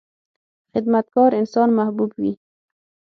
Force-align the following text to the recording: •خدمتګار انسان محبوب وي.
•خدمتګار 0.71 1.31
انسان 1.41 1.69
محبوب 1.77 2.11
وي. 2.21 2.33